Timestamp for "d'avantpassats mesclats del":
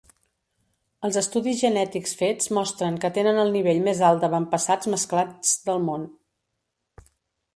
4.25-5.85